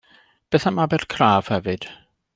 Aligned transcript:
Beth 0.49 0.65
am 0.69 0.79
Abercraf, 0.79 1.51
hefyd? 1.53 1.87